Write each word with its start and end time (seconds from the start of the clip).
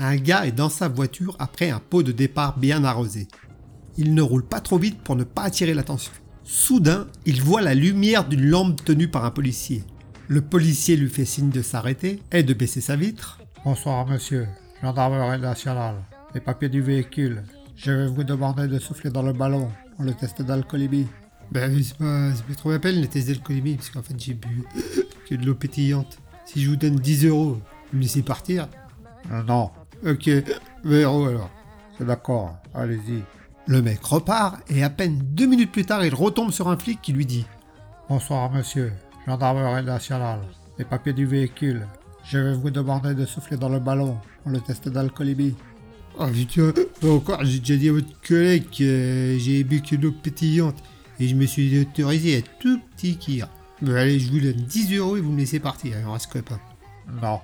Un 0.00 0.14
gars 0.14 0.46
est 0.46 0.52
dans 0.52 0.68
sa 0.68 0.86
voiture 0.86 1.34
après 1.40 1.70
un 1.70 1.80
pot 1.80 2.04
de 2.04 2.12
départ 2.12 2.56
bien 2.56 2.84
arrosé. 2.84 3.26
Il 3.96 4.14
ne 4.14 4.22
roule 4.22 4.44
pas 4.44 4.60
trop 4.60 4.78
vite 4.78 5.00
pour 5.00 5.16
ne 5.16 5.24
pas 5.24 5.42
attirer 5.42 5.74
l'attention. 5.74 6.12
Soudain, 6.44 7.08
il 7.26 7.42
voit 7.42 7.62
la 7.62 7.74
lumière 7.74 8.28
d'une 8.28 8.46
lampe 8.46 8.84
tenue 8.84 9.08
par 9.08 9.24
un 9.24 9.32
policier. 9.32 9.82
Le 10.28 10.40
policier 10.40 10.96
lui 10.96 11.10
fait 11.10 11.24
signe 11.24 11.50
de 11.50 11.62
s'arrêter 11.62 12.22
et 12.30 12.44
de 12.44 12.54
baisser 12.54 12.80
sa 12.80 12.94
vitre. 12.94 13.40
Bonsoir, 13.64 14.06
monsieur. 14.06 14.46
Gendarmerie 14.80 15.40
nationale. 15.40 15.96
Les 16.32 16.40
papiers 16.40 16.68
du 16.68 16.80
véhicule. 16.80 17.42
Je 17.74 17.90
vais 17.90 18.06
vous 18.06 18.22
demander 18.22 18.68
de 18.68 18.78
souffler 18.78 19.10
dans 19.10 19.22
le 19.22 19.32
ballon 19.32 19.68
pour 19.96 20.04
le 20.04 20.14
test 20.14 20.42
d'alcoolémie. 20.42 21.08
Ben 21.50 21.74
oui, 21.74 21.82
c'est 21.82 21.96
pas, 21.96 22.30
pas 22.30 22.54
trop 22.54 22.70
la 22.70 22.78
peine 22.78 23.00
les 23.00 23.08
tests 23.08 23.26
d'alcoolémie 23.26 23.74
parce 23.74 23.90
qu'en 23.90 24.02
fait 24.02 24.14
j'ai 24.16 24.34
bu 24.34 24.62
que 25.28 25.34
de 25.34 25.44
l'eau 25.44 25.56
pétillante. 25.56 26.18
Si 26.44 26.62
je 26.62 26.70
vous 26.70 26.76
donne 26.76 26.96
10 26.96 27.26
euros, 27.26 27.58
vous 27.90 27.96
me 27.98 28.02
laissez 28.02 28.22
partir 28.22 28.68
non, 29.46 29.70
Ok, 30.06 30.30
20 30.84 31.02
euros 31.02 31.24
alors. 31.26 31.50
c'est 31.96 32.06
d'accord. 32.06 32.56
Allez-y. 32.74 33.22
Le 33.66 33.82
mec 33.82 34.02
repart 34.04 34.58
et 34.70 34.82
à 34.82 34.90
peine 34.90 35.18
deux 35.22 35.46
minutes 35.46 35.72
plus 35.72 35.84
tard 35.84 36.04
il 36.04 36.14
retombe 36.14 36.52
sur 36.52 36.68
un 36.68 36.78
flic 36.78 37.02
qui 37.02 37.12
lui 37.12 37.26
dit 37.26 37.46
Bonsoir, 38.08 38.50
monsieur. 38.50 38.92
Gendarmerie 39.26 39.84
nationale. 39.84 40.40
Les 40.78 40.84
papiers 40.84 41.12
du 41.12 41.26
véhicule. 41.26 41.86
Je 42.24 42.38
vais 42.38 42.54
vous 42.54 42.70
demander 42.70 43.14
de 43.14 43.26
souffler 43.26 43.56
dans 43.56 43.68
le 43.68 43.80
ballon 43.80 44.16
pour 44.42 44.52
le 44.52 44.60
test 44.60 44.88
d'alcoolémie. 44.88 45.54
Oh 46.18 46.26
putain, 46.26 46.72
encore 47.04 47.44
j'ai 47.44 47.58
déjà 47.58 47.76
dit 47.76 47.88
à 47.88 47.92
votre 47.92 48.20
collègue 48.26 48.64
que 48.76 49.36
j'ai 49.38 49.62
bu 49.64 49.82
que 49.82 49.96
l'eau 49.96 50.12
pétillante 50.12 50.82
et 51.20 51.28
je 51.28 51.34
me 51.34 51.46
suis 51.46 51.80
autorisé 51.80 52.38
à 52.38 52.42
tout 52.60 52.80
petit 52.96 53.16
kir. 53.16 53.48
Ben 53.82 53.94
allez, 53.96 54.18
je 54.18 54.30
vous 54.30 54.40
donne 54.40 54.52
10 54.54 54.96
euros 54.96 55.16
et 55.16 55.20
vous 55.20 55.30
me 55.30 55.38
laissez 55.38 55.60
partir, 55.60 55.94
on 56.06 56.12
reste 56.12 56.32
copains. 56.32 56.60
Non. 57.22 57.40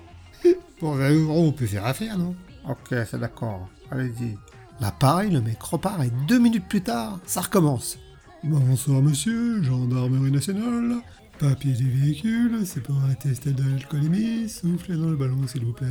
Pour 0.79 0.95
20 0.95 1.09
euros 1.11 1.45
on 1.47 1.51
peut 1.51 1.65
faire 1.67 1.85
affaire 1.85 2.17
non? 2.17 2.35
Ok, 2.67 2.89
c'est 3.09 3.19
d'accord. 3.19 3.67
Allez-y. 3.91 4.37
Là 4.81 4.91
pareil, 4.91 5.31
le 5.31 5.41
mec 5.41 5.61
repart 5.61 6.03
et 6.03 6.11
deux 6.27 6.39
minutes 6.39 6.67
plus 6.67 6.81
tard, 6.81 7.19
ça 7.25 7.41
recommence. 7.41 7.97
Bonsoir 8.43 9.01
monsieur, 9.01 9.63
gendarmerie 9.63 10.31
nationale. 10.31 10.97
Papier 11.39 11.73
des 11.73 11.83
véhicules, 11.83 12.65
c'est 12.65 12.81
pour 12.81 12.95
un 13.09 13.13
test 13.13 13.47
d'alcoolémie, 13.49 14.47
soufflez 14.49 14.95
dans 14.95 15.09
le 15.09 15.15
ballon 15.17 15.47
s'il 15.47 15.65
vous 15.65 15.73
plaît. 15.73 15.87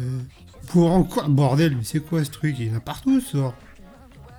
Pour 0.69 0.91
encore 0.91 1.29
bordel, 1.29 1.77
mais 1.77 1.85
c'est 1.85 2.01
quoi 2.01 2.25
ce 2.25 2.31
truc? 2.31 2.57
Il 2.59 2.69
y 2.69 2.71
en 2.71 2.77
a 2.77 2.81
partout 2.81 3.21
ça. 3.21 3.55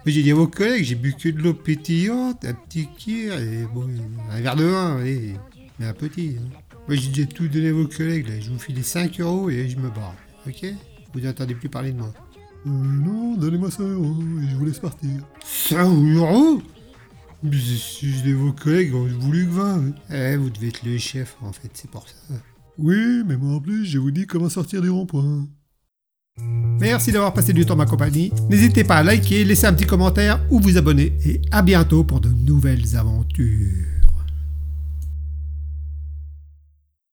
Mais 0.05 0.11
J'ai 0.11 0.23
dit 0.23 0.31
à 0.31 0.35
vos 0.35 0.47
collègues, 0.47 0.83
j'ai 0.83 0.95
bu 0.95 1.13
que 1.13 1.29
de 1.29 1.41
l'eau 1.41 1.53
pétillante, 1.53 2.43
un 2.45 2.53
petit 2.53 2.87
kir 2.97 3.37
et 3.39 3.65
bon, 3.73 3.87
un 4.31 4.41
verre 4.41 4.55
de 4.55 4.65
vin, 4.65 4.97
allez, 4.97 5.35
mais 5.79 5.87
un 5.87 5.93
petit. 5.93 6.37
hein. 6.39 6.49
Moi 6.87 6.95
j'ai 6.97 7.09
déjà 7.09 7.27
tout 7.27 7.47
donné 7.47 7.69
à 7.69 7.73
vos 7.73 7.87
collègues, 7.87 8.27
là. 8.27 8.39
je 8.39 8.49
vous 8.51 8.59
file 8.59 8.75
les 8.75 8.83
5 8.83 9.19
euros 9.19 9.49
et 9.49 9.67
je 9.69 9.77
me 9.77 9.89
barre, 9.89 10.15
ok? 10.47 10.65
Vous 11.15 11.21
n'entendez 11.21 11.55
plus 11.55 11.69
parler 11.69 11.93
de 11.93 11.97
moi. 11.97 12.13
Euh, 12.67 12.69
non, 12.69 13.37
donnez-moi 13.37 13.71
100 13.71 13.83
euros 13.83 14.15
et 14.43 14.49
je 14.49 14.55
vous 14.57 14.65
laisse 14.65 14.79
partir. 14.79 15.09
100 15.45 16.03
euros 16.15 16.61
Mais 17.41 17.57
si 17.57 18.33
vos 18.33 18.51
collègues 18.51 18.93
ont 18.93 19.07
voulu 19.07 19.45
que 19.45 19.51
20. 19.51 19.75
hein. 19.77 19.93
Eh, 20.11 20.35
vous 20.35 20.49
devez 20.49 20.67
être 20.67 20.83
le 20.83 20.97
chef 20.97 21.37
en 21.41 21.53
fait, 21.53 21.69
c'est 21.73 21.89
pour 21.89 22.05
ça. 22.07 22.15
Oui, 22.77 23.23
mais 23.25 23.37
moi 23.37 23.55
en 23.55 23.61
plus, 23.61 23.85
je 23.85 23.97
vous 23.97 24.11
dis 24.11 24.27
comment 24.27 24.49
sortir 24.49 24.81
du 24.81 24.89
rond-point. 24.89 25.47
Merci 26.81 27.13
d'avoir 27.13 27.33
passé 27.33 27.53
du 27.53 27.65
temps 27.65 27.77
ma 27.77 27.85
compagnie. 27.85 28.33
N'hésitez 28.49 28.83
pas 28.83 28.97
à 28.97 29.03
liker, 29.03 29.45
laisser 29.45 29.67
un 29.67 29.73
petit 29.73 29.85
commentaire 29.85 30.41
ou 30.51 30.59
vous 30.59 30.77
abonner. 30.77 31.13
Et 31.25 31.41
à 31.51 31.61
bientôt 31.61 32.03
pour 32.03 32.19
de 32.19 32.29
nouvelles 32.29 32.97
aventures. 32.97 34.04